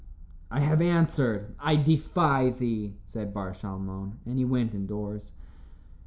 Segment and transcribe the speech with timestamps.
[0.49, 5.31] "I have answered; I defy thee," said Bar Shalmon, and he went indoors.